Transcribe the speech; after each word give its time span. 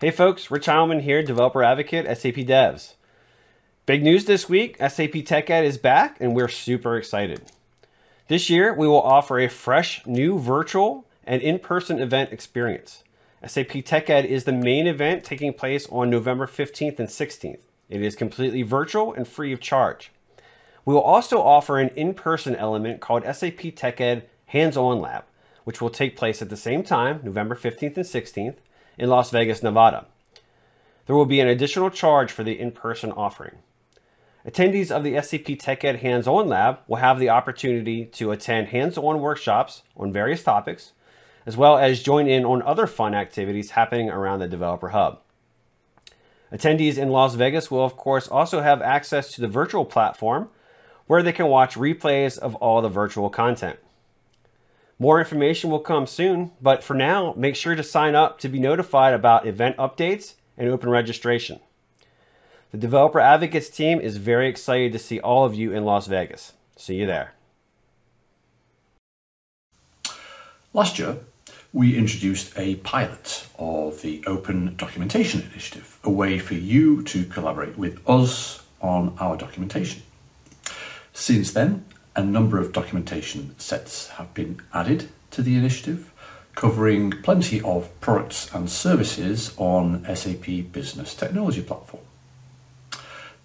Hey 0.00 0.12
folks, 0.12 0.48
Rich 0.48 0.66
Heilman 0.66 1.00
here, 1.00 1.24
developer 1.24 1.64
advocate, 1.64 2.06
SAP 2.06 2.46
Devs. 2.46 2.94
Big 3.84 4.04
news 4.04 4.26
this 4.26 4.48
week 4.48 4.76
SAP 4.78 5.24
Tech 5.26 5.50
Ed 5.50 5.64
is 5.64 5.76
back, 5.76 6.18
and 6.20 6.36
we're 6.36 6.46
super 6.46 6.96
excited. 6.96 7.50
This 8.28 8.48
year, 8.48 8.72
we 8.72 8.86
will 8.86 9.02
offer 9.02 9.40
a 9.40 9.48
fresh, 9.48 10.06
new 10.06 10.38
virtual 10.38 11.04
and 11.24 11.42
in 11.42 11.58
person 11.58 11.98
event 11.98 12.32
experience. 12.32 13.02
SAP 13.44 13.84
Tech 13.84 14.08
Ed 14.08 14.24
is 14.24 14.44
the 14.44 14.52
main 14.52 14.86
event 14.86 15.24
taking 15.24 15.52
place 15.52 15.88
on 15.88 16.10
November 16.10 16.46
15th 16.46 17.00
and 17.00 17.08
16th. 17.08 17.58
It 17.88 18.00
is 18.00 18.14
completely 18.14 18.62
virtual 18.62 19.12
and 19.12 19.26
free 19.26 19.52
of 19.52 19.58
charge. 19.58 20.12
We 20.84 20.94
will 20.94 21.00
also 21.00 21.42
offer 21.42 21.80
an 21.80 21.88
in 21.96 22.14
person 22.14 22.54
element 22.54 23.00
called 23.00 23.24
SAP 23.24 23.74
Tech 23.74 24.00
Ed 24.00 24.28
Hands 24.46 24.76
On 24.76 25.00
Lab, 25.00 25.24
which 25.64 25.80
will 25.80 25.90
take 25.90 26.16
place 26.16 26.40
at 26.40 26.50
the 26.50 26.56
same 26.56 26.84
time, 26.84 27.18
November 27.24 27.56
15th 27.56 27.96
and 27.96 28.06
16th, 28.06 28.58
in 28.98 29.08
Las 29.08 29.30
Vegas, 29.30 29.62
Nevada. 29.62 30.06
There 31.06 31.16
will 31.16 31.26
be 31.26 31.40
an 31.40 31.48
additional 31.48 31.88
charge 31.88 32.30
for 32.30 32.44
the 32.44 32.58
in 32.58 32.72
person 32.72 33.12
offering. 33.12 33.58
Attendees 34.46 34.90
of 34.90 35.04
the 35.04 35.14
SCP 35.14 35.58
Tech 35.58 35.84
Ed 35.84 35.96
Hands 35.96 36.26
On 36.26 36.48
Lab 36.48 36.78
will 36.86 36.96
have 36.96 37.18
the 37.18 37.28
opportunity 37.28 38.04
to 38.06 38.30
attend 38.30 38.68
hands 38.68 38.96
on 38.98 39.20
workshops 39.20 39.82
on 39.96 40.12
various 40.12 40.42
topics, 40.42 40.92
as 41.46 41.56
well 41.56 41.78
as 41.78 42.02
join 42.02 42.26
in 42.26 42.44
on 42.44 42.62
other 42.62 42.86
fun 42.86 43.14
activities 43.14 43.72
happening 43.72 44.10
around 44.10 44.38
the 44.38 44.48
Developer 44.48 44.90
Hub. 44.90 45.20
Attendees 46.52 46.96
in 46.96 47.10
Las 47.10 47.34
Vegas 47.34 47.70
will, 47.70 47.84
of 47.84 47.96
course, 47.96 48.26
also 48.28 48.60
have 48.62 48.80
access 48.80 49.32
to 49.32 49.40
the 49.40 49.48
virtual 49.48 49.84
platform 49.84 50.48
where 51.06 51.22
they 51.22 51.32
can 51.32 51.46
watch 51.46 51.74
replays 51.74 52.38
of 52.38 52.54
all 52.56 52.80
the 52.80 52.88
virtual 52.88 53.28
content. 53.28 53.78
More 54.98 55.20
information 55.20 55.70
will 55.70 55.78
come 55.78 56.08
soon, 56.08 56.50
but 56.60 56.82
for 56.82 56.94
now, 56.94 57.32
make 57.36 57.54
sure 57.54 57.76
to 57.76 57.84
sign 57.84 58.16
up 58.16 58.40
to 58.40 58.48
be 58.48 58.58
notified 58.58 59.14
about 59.14 59.46
event 59.46 59.76
updates 59.76 60.34
and 60.56 60.68
open 60.68 60.90
registration. 60.90 61.60
The 62.72 62.78
Developer 62.78 63.20
Advocates 63.20 63.68
team 63.68 64.00
is 64.00 64.16
very 64.16 64.48
excited 64.48 64.92
to 64.92 64.98
see 64.98 65.20
all 65.20 65.44
of 65.44 65.54
you 65.54 65.72
in 65.72 65.84
Las 65.84 66.08
Vegas. 66.08 66.52
See 66.76 66.96
you 66.96 67.06
there. 67.06 67.34
Last 70.74 70.98
year, 70.98 71.18
we 71.72 71.96
introduced 71.96 72.52
a 72.56 72.76
pilot 72.76 73.46
of 73.58 74.02
the 74.02 74.22
Open 74.26 74.74
Documentation 74.76 75.42
Initiative, 75.42 75.98
a 76.02 76.10
way 76.10 76.38
for 76.38 76.54
you 76.54 77.02
to 77.04 77.24
collaborate 77.24 77.78
with 77.78 78.00
us 78.08 78.64
on 78.80 79.16
our 79.20 79.36
documentation. 79.36 80.02
Since 81.12 81.52
then, 81.52 81.84
a 82.18 82.24
number 82.24 82.58
of 82.58 82.72
documentation 82.72 83.56
sets 83.60 84.08
have 84.08 84.34
been 84.34 84.60
added 84.74 85.08
to 85.30 85.40
the 85.40 85.54
initiative, 85.56 86.12
covering 86.56 87.12
plenty 87.22 87.60
of 87.60 87.88
products 88.00 88.52
and 88.52 88.68
services 88.68 89.54
on 89.56 90.04
SAP 90.16 90.72
Business 90.72 91.14
Technology 91.14 91.62
Platform. 91.62 92.02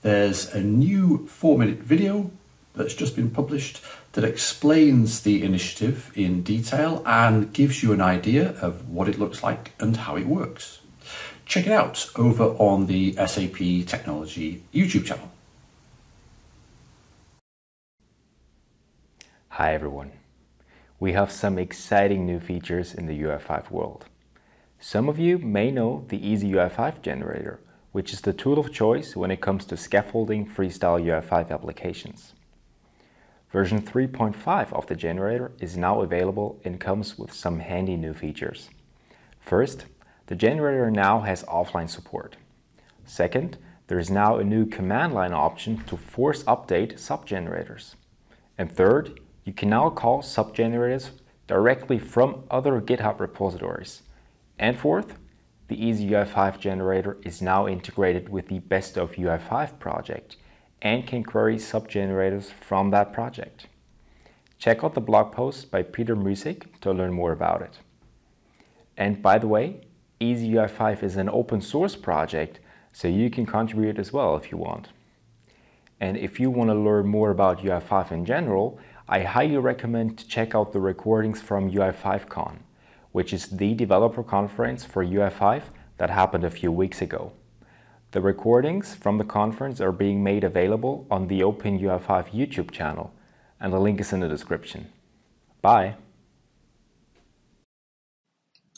There's 0.00 0.54
a 0.54 0.62
new 0.62 1.26
four 1.26 1.58
minute 1.58 1.80
video 1.80 2.30
that's 2.74 2.94
just 2.94 3.14
been 3.14 3.30
published 3.30 3.82
that 4.12 4.24
explains 4.24 5.20
the 5.20 5.42
initiative 5.42 6.10
in 6.14 6.42
detail 6.42 7.02
and 7.04 7.52
gives 7.52 7.82
you 7.82 7.92
an 7.92 8.00
idea 8.00 8.54
of 8.62 8.88
what 8.88 9.06
it 9.06 9.18
looks 9.18 9.42
like 9.42 9.72
and 9.80 9.98
how 9.98 10.16
it 10.16 10.26
works. 10.26 10.80
Check 11.44 11.66
it 11.66 11.72
out 11.72 12.08
over 12.16 12.44
on 12.56 12.86
the 12.86 13.12
SAP 13.16 13.86
Technology 13.86 14.62
YouTube 14.72 15.04
channel. 15.04 15.30
Hi 19.62 19.74
everyone. 19.74 20.10
We 20.98 21.12
have 21.12 21.30
some 21.30 21.56
exciting 21.56 22.26
new 22.26 22.40
features 22.40 22.92
in 22.94 23.06
the 23.06 23.22
UI5 23.22 23.70
world. 23.70 24.06
Some 24.80 25.08
of 25.08 25.20
you 25.20 25.38
may 25.38 25.70
know 25.70 26.04
the 26.08 26.18
Easy 26.18 26.50
UI5 26.50 27.00
generator, 27.00 27.60
which 27.92 28.12
is 28.12 28.22
the 28.22 28.32
tool 28.32 28.58
of 28.58 28.72
choice 28.72 29.14
when 29.14 29.30
it 29.30 29.40
comes 29.40 29.64
to 29.66 29.76
scaffolding 29.76 30.48
freestyle 30.48 31.00
UI5 31.00 31.52
applications. 31.52 32.32
Version 33.52 33.80
3.5 33.80 34.72
of 34.72 34.88
the 34.88 34.96
generator 34.96 35.52
is 35.60 35.76
now 35.76 36.00
available 36.00 36.60
and 36.64 36.80
comes 36.80 37.16
with 37.16 37.32
some 37.32 37.60
handy 37.60 37.96
new 37.96 38.14
features. 38.14 38.68
First, 39.38 39.84
the 40.26 40.34
generator 40.34 40.90
now 40.90 41.20
has 41.20 41.44
offline 41.44 41.88
support. 41.88 42.34
Second, 43.04 43.58
there 43.86 44.00
is 44.00 44.10
now 44.10 44.38
a 44.38 44.44
new 44.44 44.66
command 44.66 45.14
line 45.14 45.32
option 45.32 45.84
to 45.84 45.96
force 45.96 46.42
update 46.48 46.94
subgenerators. 46.94 47.94
And 48.58 48.70
third, 48.70 49.20
you 49.44 49.52
can 49.52 49.70
now 49.70 49.90
call 49.90 50.22
subgenerators 50.22 51.10
directly 51.46 51.98
from 51.98 52.44
other 52.50 52.80
GitHub 52.80 53.20
repositories. 53.20 54.02
And 54.58 54.78
fourth, 54.78 55.18
the 55.68 55.76
EasyUI5 55.76 56.58
generator 56.58 57.18
is 57.22 57.42
now 57.42 57.66
integrated 57.66 58.28
with 58.28 58.48
the 58.48 58.60
Best 58.60 58.96
of 58.96 59.12
UI5 59.12 59.78
project 59.78 60.36
and 60.80 61.06
can 61.06 61.24
query 61.24 61.56
subgenerators 61.56 62.50
from 62.50 62.90
that 62.90 63.12
project. 63.12 63.66
Check 64.58 64.84
out 64.84 64.94
the 64.94 65.00
blog 65.00 65.32
post 65.32 65.70
by 65.70 65.82
Peter 65.82 66.14
Muessig 66.14 66.80
to 66.80 66.92
learn 66.92 67.12
more 67.12 67.32
about 67.32 67.62
it. 67.62 67.78
And 68.96 69.22
by 69.22 69.38
the 69.38 69.48
way, 69.48 69.86
EasyUI5 70.20 71.02
is 71.02 71.16
an 71.16 71.28
open 71.28 71.60
source 71.60 71.96
project, 71.96 72.60
so 72.92 73.08
you 73.08 73.30
can 73.30 73.46
contribute 73.46 73.98
as 73.98 74.12
well 74.12 74.36
if 74.36 74.52
you 74.52 74.58
want. 74.58 74.88
And 75.98 76.16
if 76.16 76.38
you 76.38 76.50
want 76.50 76.70
to 76.70 76.74
learn 76.74 77.06
more 77.06 77.30
about 77.30 77.62
UI5 77.62 78.12
in 78.12 78.24
general, 78.24 78.78
I 79.08 79.22
highly 79.22 79.56
recommend 79.56 80.18
to 80.18 80.28
check 80.28 80.54
out 80.54 80.72
the 80.72 80.80
recordings 80.80 81.40
from 81.40 81.70
UI5Con, 81.70 82.58
which 83.10 83.32
is 83.32 83.48
the 83.48 83.74
developer 83.74 84.22
conference 84.22 84.84
for 84.84 85.04
UI5 85.04 85.62
that 85.98 86.10
happened 86.10 86.44
a 86.44 86.50
few 86.50 86.70
weeks 86.70 87.02
ago. 87.02 87.32
The 88.12 88.20
recordings 88.20 88.94
from 88.94 89.18
the 89.18 89.24
conference 89.24 89.80
are 89.80 89.92
being 89.92 90.22
made 90.22 90.44
available 90.44 91.06
on 91.10 91.26
the 91.26 91.42
Open 91.42 91.78
UI5 91.78 92.30
YouTube 92.30 92.70
channel, 92.70 93.12
and 93.58 93.72
the 93.72 93.80
link 93.80 94.00
is 94.00 94.12
in 94.12 94.20
the 94.20 94.28
description. 94.28 94.92
Bye! 95.62 95.96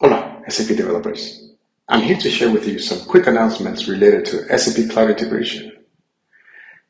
Hola, 0.00 0.42
SAP 0.48 0.76
developers. 0.76 1.52
I'm 1.88 2.02
here 2.02 2.18
to 2.18 2.30
share 2.30 2.50
with 2.50 2.66
you 2.66 2.78
some 2.78 3.06
quick 3.06 3.26
announcements 3.26 3.86
related 3.86 4.24
to 4.26 4.58
SAP 4.58 4.90
Cloud 4.90 5.10
Integration. 5.10 5.72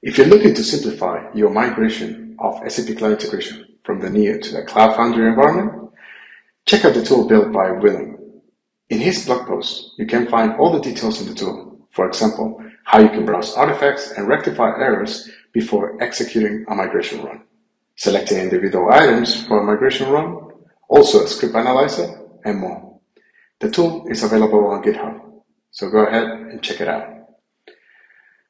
If 0.00 0.16
you're 0.16 0.26
looking 0.26 0.54
to 0.54 0.62
simplify 0.62 1.28
your 1.34 1.50
migration 1.50 2.25
of 2.38 2.60
SAP 2.70 2.96
Cloud 2.98 3.12
Integration 3.12 3.66
from 3.84 4.00
the 4.00 4.10
NEO 4.10 4.38
to 4.38 4.52
the 4.52 4.62
Cloud 4.62 4.96
Foundry 4.96 5.28
environment, 5.28 5.90
check 6.66 6.84
out 6.84 6.94
the 6.94 7.04
tool 7.04 7.26
built 7.26 7.52
by 7.52 7.70
Willem. 7.70 8.18
In 8.90 8.98
his 8.98 9.24
blog 9.24 9.46
post, 9.46 9.92
you 9.98 10.06
can 10.06 10.28
find 10.28 10.52
all 10.54 10.72
the 10.72 10.80
details 10.80 11.20
in 11.20 11.28
the 11.28 11.34
tool. 11.34 11.86
For 11.90 12.06
example, 12.06 12.62
how 12.84 13.00
you 13.00 13.08
can 13.08 13.24
browse 13.24 13.54
artifacts 13.54 14.12
and 14.12 14.28
rectify 14.28 14.68
errors 14.78 15.28
before 15.52 16.00
executing 16.02 16.64
a 16.68 16.74
migration 16.74 17.22
run, 17.24 17.42
selecting 17.96 18.38
individual 18.38 18.90
items 18.90 19.44
for 19.46 19.60
a 19.60 19.64
migration 19.64 20.10
run, 20.10 20.50
also 20.88 21.24
a 21.24 21.26
script 21.26 21.54
analyzer, 21.54 22.20
and 22.44 22.58
more. 22.58 23.00
The 23.60 23.70
tool 23.70 24.06
is 24.08 24.22
available 24.22 24.66
on 24.66 24.82
GitHub, 24.82 25.20
so 25.70 25.90
go 25.90 26.06
ahead 26.06 26.24
and 26.24 26.62
check 26.62 26.80
it 26.80 26.88
out. 26.88 27.08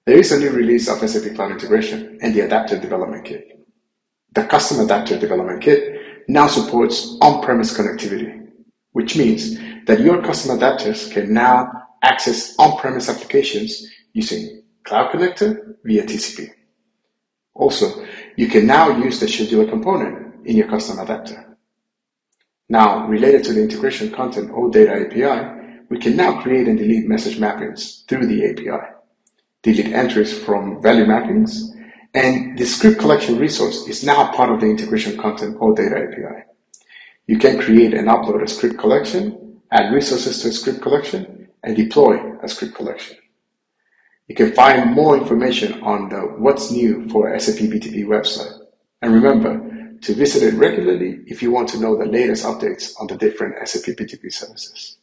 There 0.04 0.18
is 0.18 0.32
a 0.32 0.38
new 0.38 0.50
release 0.50 0.88
of 0.88 0.98
SAP 0.98 1.34
Cloud 1.34 1.52
Integration 1.52 2.18
and 2.20 2.34
the 2.34 2.40
Adapter 2.40 2.78
Development 2.78 3.24
Kit. 3.24 3.65
The 4.36 4.44
Custom 4.44 4.80
Adapter 4.84 5.18
Development 5.18 5.62
Kit 5.62 6.28
now 6.28 6.46
supports 6.46 7.16
on-premise 7.22 7.74
connectivity, 7.74 8.46
which 8.92 9.16
means 9.16 9.56
that 9.86 10.00
your 10.00 10.22
custom 10.22 10.58
adapters 10.58 11.10
can 11.10 11.32
now 11.32 11.72
access 12.02 12.54
on-premise 12.58 13.08
applications 13.08 13.82
using 14.12 14.62
Cloud 14.84 15.12
Connector 15.12 15.76
via 15.82 16.02
TCP. 16.04 16.50
Also, 17.54 18.04
you 18.36 18.46
can 18.48 18.66
now 18.66 18.98
use 18.98 19.20
the 19.20 19.24
scheduler 19.24 19.66
component 19.70 20.46
in 20.46 20.54
your 20.54 20.68
custom 20.68 20.98
adapter. 20.98 21.56
Now, 22.68 23.06
related 23.06 23.42
to 23.44 23.54
the 23.54 23.62
integration 23.62 24.10
content 24.10 24.50
OData 24.50 25.06
API, 25.06 25.86
we 25.88 25.98
can 25.98 26.14
now 26.14 26.42
create 26.42 26.68
and 26.68 26.76
delete 26.76 27.08
message 27.08 27.38
mappings 27.38 28.06
through 28.06 28.26
the 28.26 28.50
API, 28.50 28.84
delete 29.62 29.94
entries 29.94 30.38
from 30.38 30.82
value 30.82 31.06
mappings, 31.06 31.72
and 32.16 32.58
the 32.58 32.64
script 32.64 32.98
collection 32.98 33.38
resource 33.38 33.86
is 33.86 34.02
now 34.02 34.32
part 34.32 34.50
of 34.50 34.60
the 34.60 34.66
integration 34.66 35.18
content 35.18 35.58
OData 35.58 36.08
API. 36.08 36.44
You 37.26 37.38
can 37.38 37.60
create 37.60 37.92
and 37.92 38.08
upload 38.08 38.42
a 38.42 38.48
script 38.48 38.78
collection, 38.78 39.60
add 39.70 39.92
resources 39.92 40.40
to 40.40 40.48
a 40.48 40.52
script 40.52 40.80
collection, 40.80 41.48
and 41.62 41.76
deploy 41.76 42.16
a 42.42 42.48
script 42.48 42.74
collection. 42.74 43.18
You 44.28 44.34
can 44.34 44.52
find 44.52 44.92
more 44.92 45.16
information 45.16 45.82
on 45.82 46.08
the 46.08 46.20
What's 46.20 46.70
New 46.70 47.06
for 47.10 47.38
SAP 47.38 47.68
BTP 47.68 48.06
website. 48.06 48.60
And 49.02 49.12
remember 49.12 49.98
to 50.00 50.14
visit 50.14 50.42
it 50.42 50.56
regularly 50.56 51.20
if 51.26 51.42
you 51.42 51.50
want 51.50 51.68
to 51.70 51.80
know 51.80 51.98
the 51.98 52.06
latest 52.06 52.46
updates 52.46 52.92
on 52.98 53.08
the 53.08 53.16
different 53.16 53.56
SAP 53.68 53.94
BTP 53.94 54.32
services. 54.32 54.96